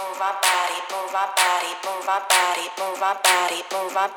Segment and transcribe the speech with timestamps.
[0.00, 4.08] Oh my body, move my body, move my body, move my body, move my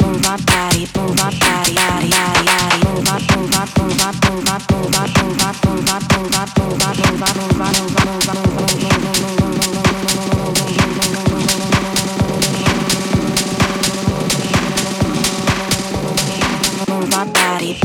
[16.88, 17.84] Move my body.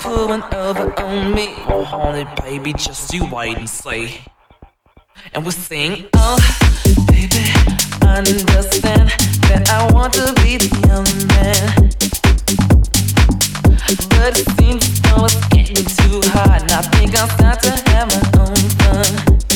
[0.00, 1.54] pulling over on me.
[1.68, 4.20] Oh, honey, baby, just you wait and see.
[5.34, 6.38] And we sing, oh,
[7.08, 7.44] baby,
[8.06, 9.10] understand
[9.48, 11.88] that I want to be the young man.
[14.10, 18.08] But it seems though it's getting too hard, and I think I'll start to have
[18.08, 19.47] my own fun.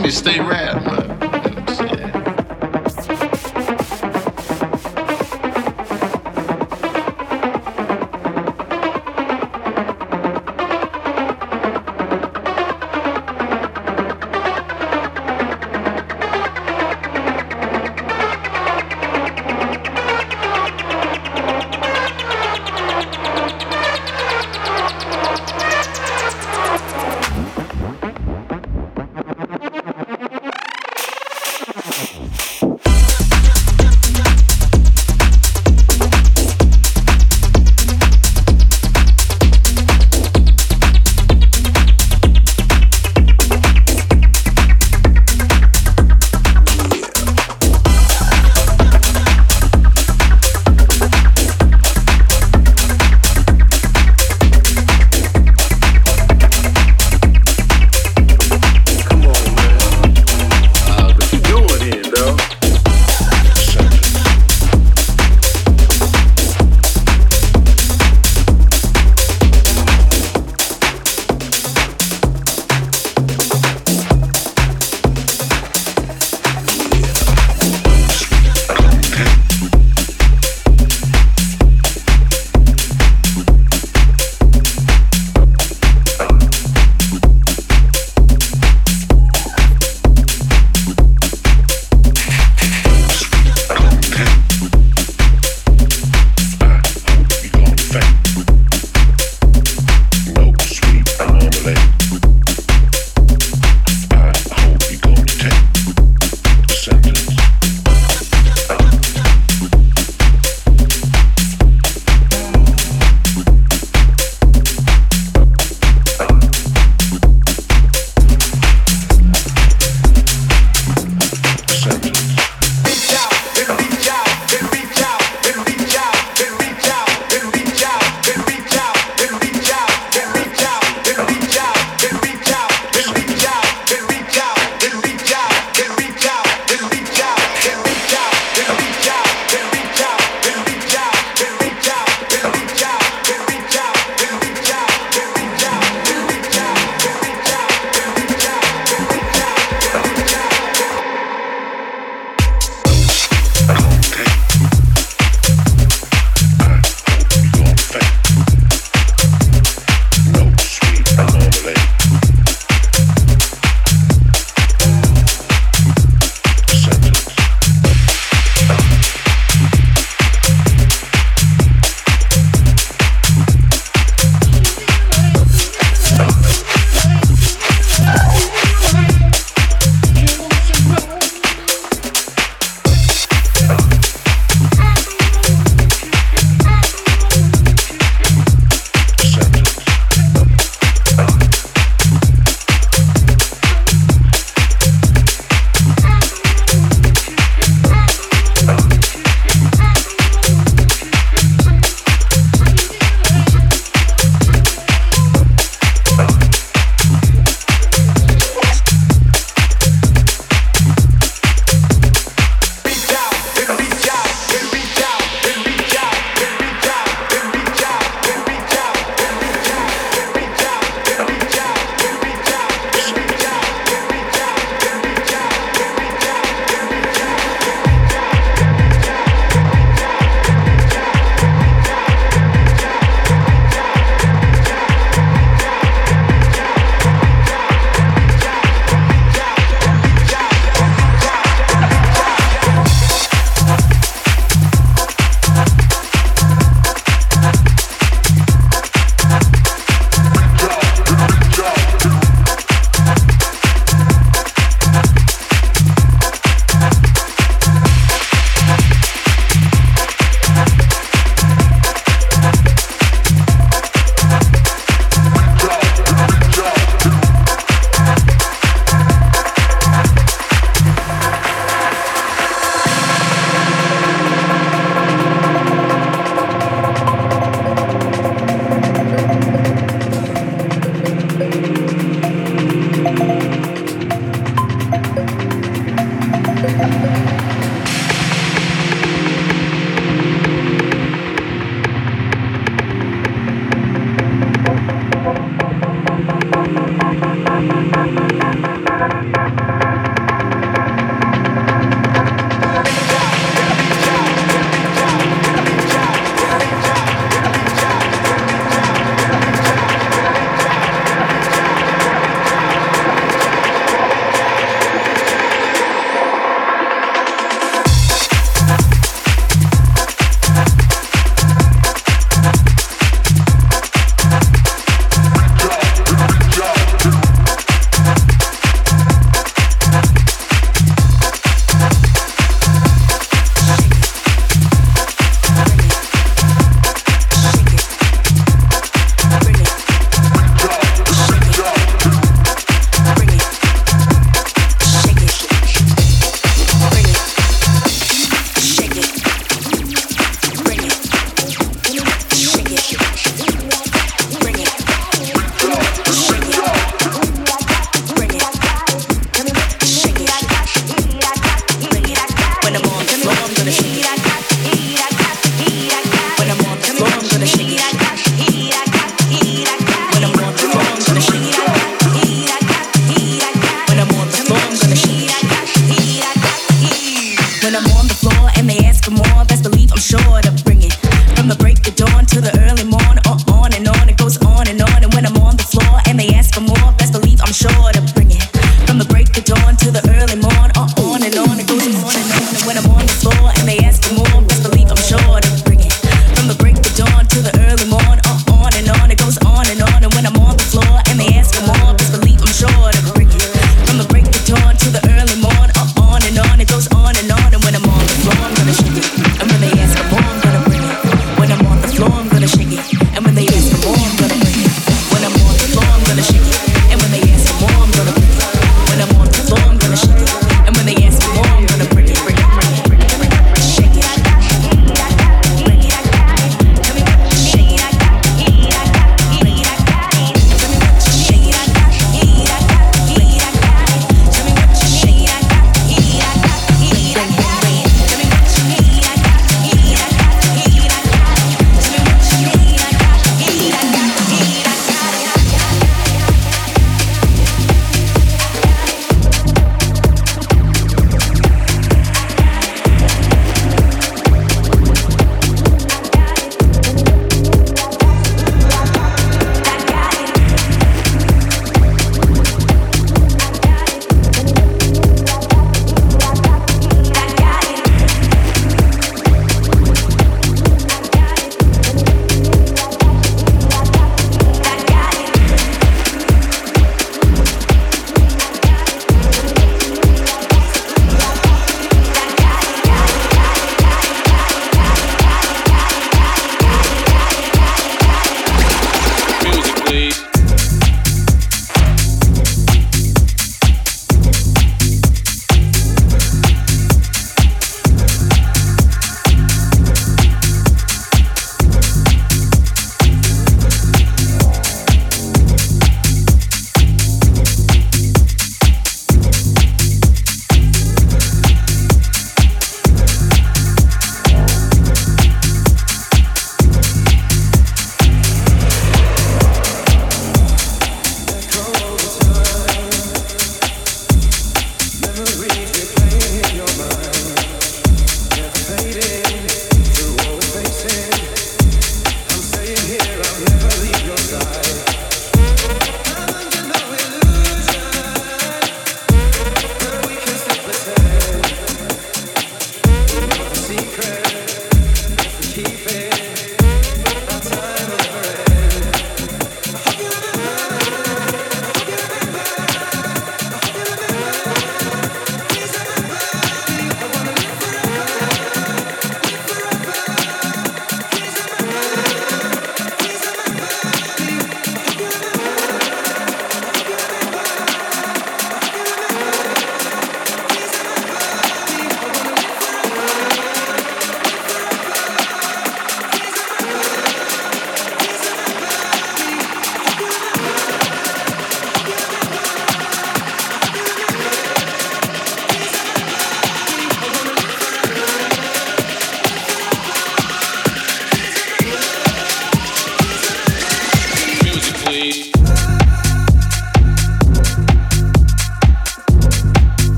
[0.00, 1.09] Me stay rap, man?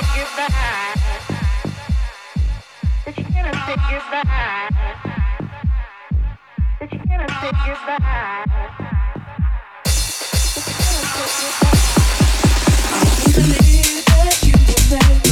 [0.00, 0.96] take it back.
[3.04, 4.72] That you cannot take it back.
[6.78, 8.46] That you cannot take it back.
[9.84, 9.96] That
[10.54, 11.82] you cannot take it back.
[12.94, 15.27] I believe that you were there.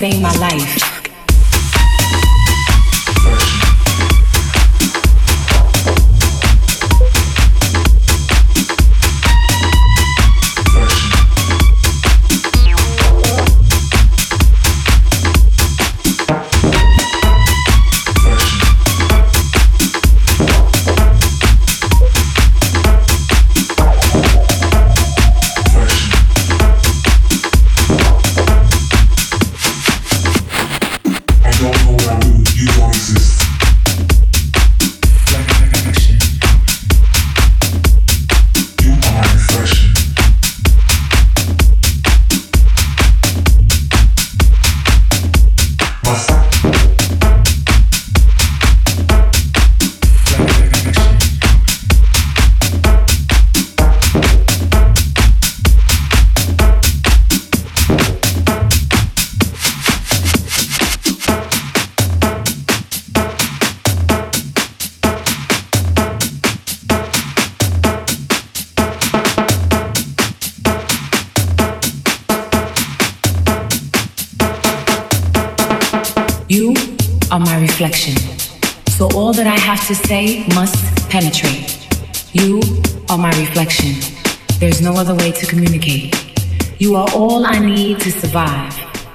[0.00, 0.39] Be my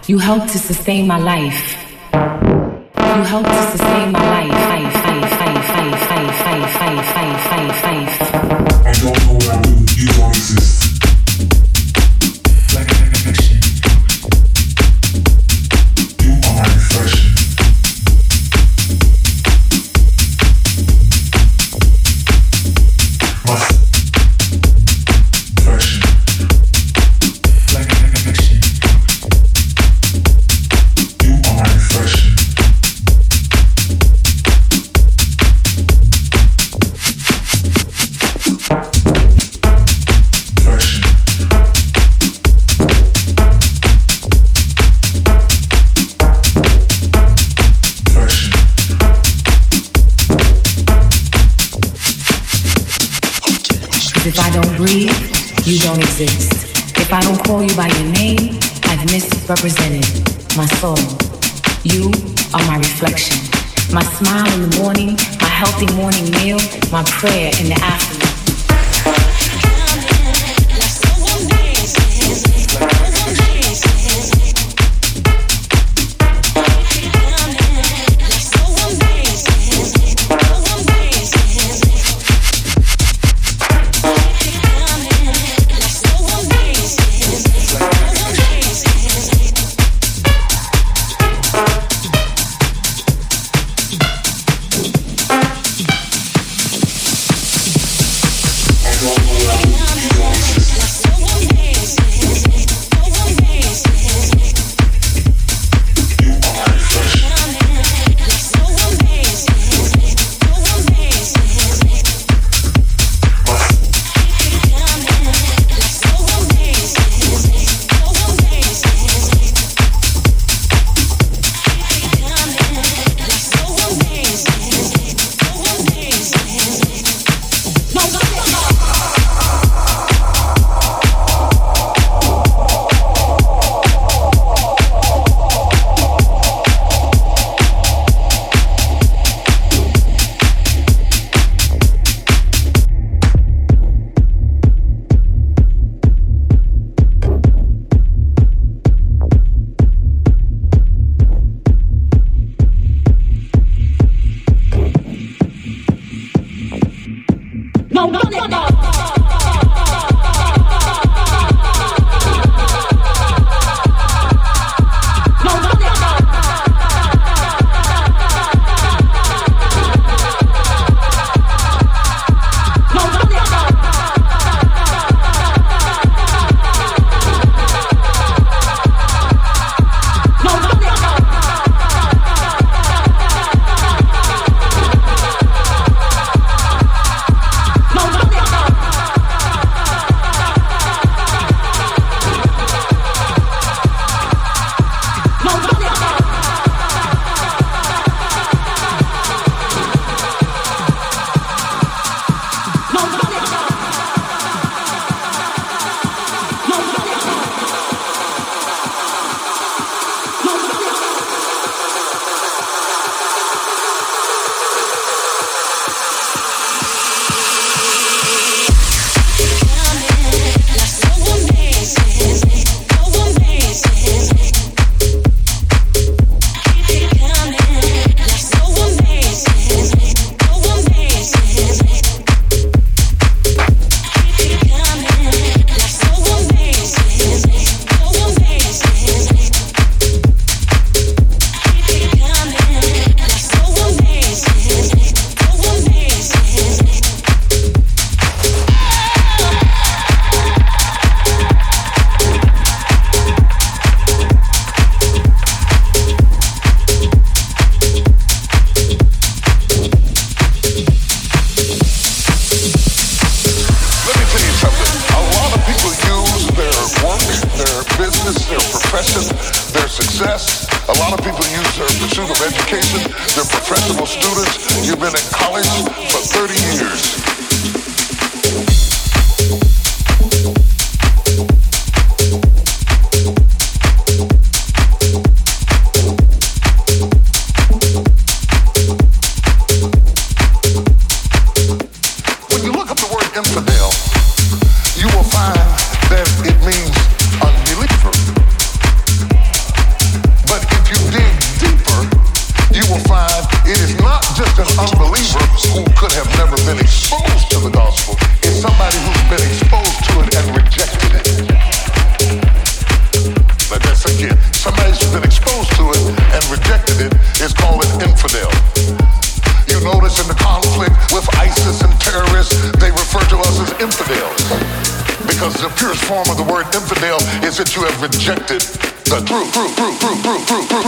[0.08, 1.76] You help to sustain my life.
[2.14, 4.52] You help to sustain my life.
[4.52, 8.10] Five, five, five, five, five, five, five, five, five, five.
[8.86, 9.86] I don't know do.
[10.00, 10.95] You don't exist.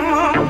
[0.00, 0.47] no more.